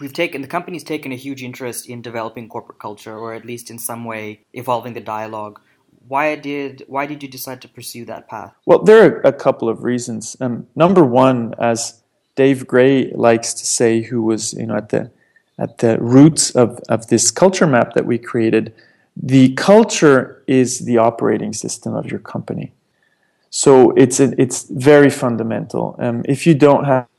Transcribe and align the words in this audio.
we've 0.00 0.12
taken 0.12 0.42
the 0.42 0.48
company's 0.48 0.82
taken 0.82 1.12
a 1.12 1.16
huge 1.16 1.42
interest 1.42 1.88
in 1.88 2.02
developing 2.02 2.48
corporate 2.48 2.78
culture, 2.78 3.16
or 3.16 3.34
at 3.34 3.44
least 3.44 3.70
in 3.70 3.78
some 3.78 4.04
way 4.04 4.40
evolving 4.54 4.94
the 4.94 5.00
dialogue. 5.00 5.60
Why 6.08 6.34
did 6.34 6.84
why 6.88 7.06
did 7.06 7.22
you 7.22 7.28
decide 7.28 7.60
to 7.62 7.68
pursue 7.68 8.04
that 8.06 8.28
path? 8.28 8.54
Well, 8.66 8.80
there 8.82 9.04
are 9.04 9.20
a 9.20 9.32
couple 9.32 9.68
of 9.68 9.84
reasons. 9.84 10.36
Um, 10.40 10.66
number 10.74 11.04
one, 11.04 11.54
as 11.58 12.02
Dave 12.34 12.66
Gray 12.66 13.12
likes 13.12 13.54
to 13.54 13.66
say, 13.66 14.02
who 14.02 14.22
was 14.22 14.54
you 14.54 14.66
know 14.66 14.76
at 14.76 14.88
the 14.88 15.10
at 15.58 15.78
the 15.78 15.98
roots 16.00 16.50
of, 16.52 16.80
of 16.88 17.08
this 17.08 17.30
culture 17.30 17.66
map 17.66 17.92
that 17.92 18.06
we 18.06 18.18
created, 18.18 18.72
the 19.14 19.52
culture 19.54 20.42
is 20.46 20.80
the 20.86 20.96
operating 20.96 21.52
system 21.52 21.94
of 21.94 22.10
your 22.10 22.18
company. 22.18 22.72
So 23.50 23.90
it's 23.90 24.20
a, 24.20 24.32
it's 24.40 24.62
very 24.70 25.10
fundamental. 25.10 25.96
Um, 25.98 26.22
if 26.26 26.46
you 26.46 26.54
don't 26.54 26.84
have 26.84 27.09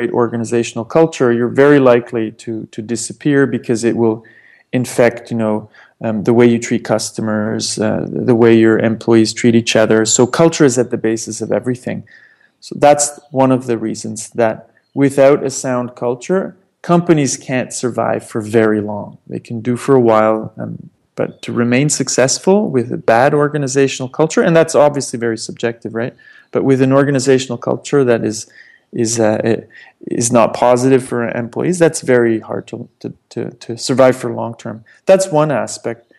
great 0.00 0.12
organizational 0.12 0.84
culture, 0.84 1.30
you're 1.32 1.54
very 1.66 1.78
likely 1.78 2.32
to 2.32 2.66
to 2.74 2.80
disappear 2.82 3.46
because 3.46 3.84
it 3.84 3.96
will 3.96 4.24
infect, 4.72 5.30
you 5.30 5.36
know, 5.36 5.68
um, 6.00 6.24
the 6.24 6.32
way 6.32 6.46
you 6.46 6.58
treat 6.58 6.84
customers, 6.84 7.78
uh, 7.78 8.06
the 8.08 8.34
way 8.34 8.52
your 8.56 8.78
employees 8.78 9.34
treat 9.34 9.54
each 9.54 9.76
other. 9.76 10.06
So 10.06 10.26
culture 10.26 10.64
is 10.64 10.78
at 10.78 10.90
the 10.90 10.96
basis 10.96 11.42
of 11.42 11.52
everything. 11.52 12.04
So 12.60 12.74
that's 12.78 13.20
one 13.30 13.52
of 13.52 13.66
the 13.66 13.76
reasons 13.76 14.30
that 14.30 14.56
without 14.94 15.44
a 15.44 15.50
sound 15.50 15.88
culture, 15.94 16.56
companies 16.82 17.36
can't 17.36 17.72
survive 17.72 18.22
for 18.30 18.40
very 18.40 18.80
long. 18.80 19.18
They 19.26 19.40
can 19.40 19.60
do 19.60 19.76
for 19.76 19.94
a 19.94 20.04
while, 20.12 20.52
um, 20.56 20.90
but 21.14 21.42
to 21.42 21.52
remain 21.52 21.88
successful 21.90 22.70
with 22.70 22.92
a 22.92 23.02
bad 23.14 23.34
organizational 23.34 24.08
culture, 24.08 24.42
and 24.46 24.56
that's 24.56 24.74
obviously 24.74 25.18
very 25.18 25.38
subjective, 25.38 25.94
right? 25.94 26.14
But 26.52 26.62
with 26.64 26.80
an 26.80 26.92
organizational 26.92 27.58
culture 27.58 28.04
that 28.04 28.24
is 28.24 28.46
is 28.92 29.20
uh, 29.20 29.62
is 30.06 30.32
not 30.32 30.54
positive 30.54 31.04
for 31.04 31.28
employees, 31.28 31.78
that's 31.78 32.00
very 32.00 32.40
hard 32.40 32.66
to, 32.68 32.88
to, 33.00 33.12
to, 33.28 33.50
to 33.50 33.76
survive 33.76 34.16
for 34.16 34.32
long 34.32 34.56
term. 34.56 34.84
That's 35.06 35.28
one 35.28 35.50
aspect. 35.50 36.12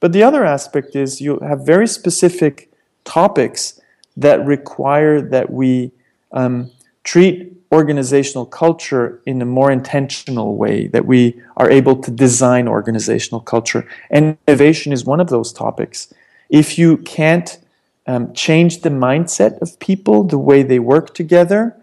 But 0.00 0.12
the 0.12 0.22
other 0.22 0.44
aspect 0.44 0.96
is 0.96 1.20
you 1.20 1.38
have 1.40 1.64
very 1.64 1.86
specific 1.86 2.70
topics 3.04 3.80
that 4.16 4.44
require 4.44 5.20
that 5.20 5.50
we 5.50 5.92
um, 6.32 6.70
treat 7.04 7.52
organizational 7.72 8.46
culture 8.46 9.20
in 9.26 9.42
a 9.42 9.44
more 9.44 9.70
intentional 9.70 10.56
way, 10.56 10.86
that 10.88 11.06
we 11.06 11.40
are 11.56 11.70
able 11.70 11.96
to 11.96 12.10
design 12.10 12.68
organizational 12.68 13.40
culture. 13.40 13.86
And 14.10 14.38
innovation 14.46 14.92
is 14.92 15.04
one 15.04 15.20
of 15.20 15.28
those 15.28 15.52
topics. 15.52 16.12
If 16.48 16.78
you 16.78 16.98
can't 16.98 17.58
um, 18.06 18.32
change 18.34 18.82
the 18.82 18.90
mindset 18.90 19.60
of 19.60 19.78
people, 19.80 20.22
the 20.24 20.38
way 20.38 20.62
they 20.62 20.78
work 20.78 21.14
together, 21.14 21.75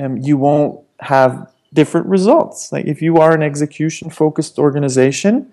um, 0.00 0.16
you 0.18 0.36
won't 0.36 0.80
have 1.00 1.50
different 1.72 2.06
results. 2.06 2.72
Like 2.72 2.86
if 2.86 3.02
you 3.02 3.18
are 3.18 3.32
an 3.34 3.42
execution 3.42 4.10
focused 4.10 4.58
organization, 4.58 5.52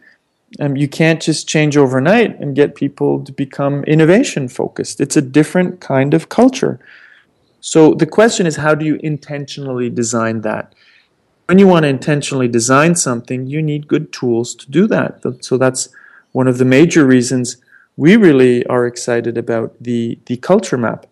um, 0.59 0.75
you 0.75 0.87
can't 0.87 1.21
just 1.21 1.47
change 1.47 1.77
overnight 1.77 2.39
and 2.39 2.55
get 2.55 2.75
people 2.75 3.23
to 3.23 3.31
become 3.31 3.83
innovation 3.85 4.47
focused. 4.47 5.01
It's 5.01 5.17
a 5.17 5.21
different 5.21 5.81
kind 5.81 6.13
of 6.13 6.29
culture. 6.29 6.79
So 7.59 7.93
the 7.93 8.05
question 8.05 8.45
is, 8.45 8.57
how 8.57 8.75
do 8.75 8.85
you 8.85 8.99
intentionally 9.03 9.89
design 9.89 10.41
that? 10.41 10.73
When 11.47 11.59
you 11.59 11.67
want 11.67 11.83
to 11.83 11.89
intentionally 11.89 12.47
design 12.47 12.95
something, 12.95 13.47
you 13.47 13.61
need 13.61 13.87
good 13.87 14.13
tools 14.13 14.53
to 14.55 14.69
do 14.69 14.87
that. 14.87 15.21
So 15.43 15.57
that's 15.57 15.89
one 16.33 16.47
of 16.47 16.57
the 16.57 16.65
major 16.65 17.05
reasons 17.05 17.57
we 17.95 18.15
really 18.15 18.65
are 18.67 18.85
excited 18.85 19.37
about 19.37 19.75
the, 19.79 20.19
the 20.25 20.37
culture 20.37 20.77
map. 20.77 21.05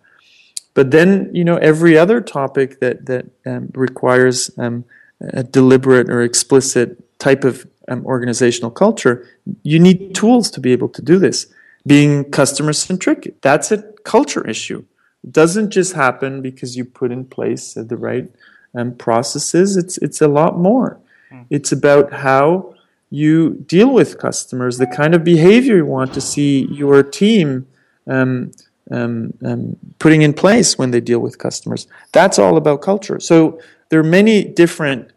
But 0.74 0.92
then, 0.92 1.30
you 1.34 1.44
know, 1.44 1.58
every 1.58 1.98
other 1.98 2.22
topic 2.22 2.80
that, 2.80 3.06
that 3.06 3.26
um, 3.46 3.70
requires 3.74 4.50
um, 4.58 4.86
a 5.20 5.44
deliberate 5.44 6.10
or 6.10 6.22
explicit 6.22 7.20
type 7.20 7.44
of 7.44 7.68
um, 7.88 8.06
organizational 8.06 8.72
culture, 8.72 9.28
you 9.64 9.80
need 9.80 10.16
tools 10.16 10.50
to 10.52 10.60
be 10.60 10.72
able 10.72 10.90
to 10.90 11.02
do 11.02 11.20
this. 11.20 11.48
Being 11.86 12.30
customer 12.32 12.74
centric, 12.74 13.42
that's 13.42 13.72
a 13.72 13.82
culture 14.04 14.48
issue. 14.48 14.86
It 15.24 15.32
doesn't 15.32 15.72
just 15.72 15.94
happen 15.94 16.42
because 16.42 16.78
you 16.78 16.86
put 16.86 17.12
in 17.12 17.26
place 17.26 17.74
the 17.74 17.98
right 17.98 18.30
um, 18.76 18.96
processes. 18.96 19.78
It's 19.78 19.98
it's 19.98 20.22
a 20.22 20.28
lot 20.28 20.58
more. 20.58 21.00
Mm. 21.32 21.46
It's 21.50 21.72
about 21.72 22.14
how 22.14 22.76
you 23.10 23.56
deal 23.68 23.92
with 23.94 24.18
customers, 24.18 24.78
the 24.78 24.88
kind 24.88 25.14
of 25.14 25.24
behavior 25.24 25.76
you 25.76 25.86
want 25.86 26.14
to 26.14 26.22
see 26.22 26.66
your 26.68 27.04
team 27.04 27.68
um, 28.08 28.52
um, 28.92 29.34
um, 29.44 29.78
putting 30.00 30.22
in 30.22 30.34
place 30.34 30.78
when 30.78 30.92
they 30.92 31.00
deal 31.00 31.20
with 31.20 31.38
customers. 31.38 31.88
That's 32.12 32.38
all 32.38 32.58
about 32.58 32.82
culture. 32.82 33.20
So 33.20 33.60
there 33.90 34.00
are 34.00 34.04
many 34.04 34.44
different 34.44 35.12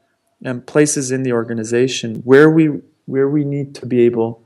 um, 0.44 0.60
places 0.62 1.10
in 1.10 1.22
the 1.22 1.32
organization 1.32 2.16
where 2.24 2.50
we 2.50 2.80
where 3.06 3.28
we 3.28 3.44
need 3.44 3.74
to 3.74 3.86
be 3.86 4.00
able 4.00 4.42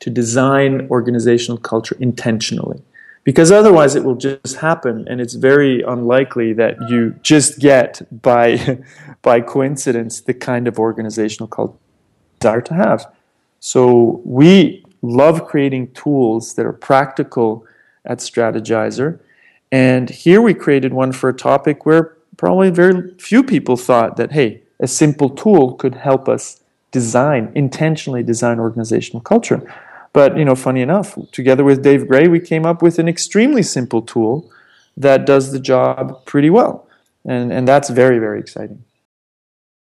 to 0.00 0.10
design 0.10 0.86
organizational 0.90 1.58
culture 1.58 1.96
intentionally 2.00 2.82
because 3.24 3.52
otherwise 3.52 3.94
it 3.94 4.04
will 4.04 4.16
just 4.16 4.56
happen 4.56 5.06
and 5.08 5.20
it's 5.20 5.34
very 5.34 5.82
unlikely 5.82 6.52
that 6.52 6.76
you 6.88 7.14
just 7.22 7.58
get 7.58 8.02
by 8.22 8.78
by 9.22 9.40
coincidence 9.40 10.20
the 10.20 10.34
kind 10.34 10.66
of 10.68 10.78
organizational 10.78 11.46
culture 11.46 11.78
desire 12.40 12.60
to 12.60 12.74
have 12.74 13.06
so 13.60 14.20
we 14.24 14.84
love 15.02 15.46
creating 15.46 15.90
tools 15.92 16.54
that 16.54 16.66
are 16.66 16.72
practical 16.72 17.64
at 18.04 18.18
Strategyzer. 18.18 19.20
And 19.70 20.10
here 20.10 20.42
we 20.42 20.54
created 20.54 20.92
one 20.92 21.12
for 21.12 21.30
a 21.30 21.34
topic 21.34 21.86
where 21.86 22.16
probably 22.36 22.70
very 22.70 23.14
few 23.18 23.42
people 23.42 23.76
thought 23.76 24.16
that 24.16 24.32
hey 24.32 24.62
a 24.80 24.88
simple 24.88 25.30
tool 25.30 25.74
could 25.74 25.94
help 25.94 26.28
us 26.28 26.60
design 26.90 27.50
intentionally 27.54 28.22
design 28.22 28.58
organizational 28.58 29.20
culture. 29.20 29.62
But 30.12 30.36
you 30.36 30.44
know, 30.44 30.54
funny 30.54 30.82
enough, 30.82 31.16
together 31.32 31.64
with 31.64 31.82
Dave 31.82 32.06
Gray, 32.06 32.28
we 32.28 32.40
came 32.40 32.66
up 32.66 32.82
with 32.82 32.98
an 32.98 33.08
extremely 33.08 33.62
simple 33.62 34.02
tool 34.02 34.50
that 34.96 35.24
does 35.24 35.52
the 35.52 35.60
job 35.60 36.24
pretty 36.26 36.50
well, 36.50 36.86
and 37.24 37.52
and 37.52 37.66
that's 37.66 37.88
very 37.88 38.18
very 38.18 38.38
exciting. 38.38 38.84